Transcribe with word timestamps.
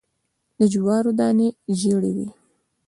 د 0.57 0.61
جوارو 0.73 1.11
دانی 1.19 1.47
ژیړې 1.79 2.11
وي 2.15 2.27